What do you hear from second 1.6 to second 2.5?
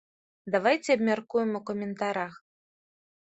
каментарах!